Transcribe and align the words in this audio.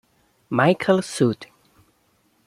Michael 0.49 1.03
South. 1.03 1.45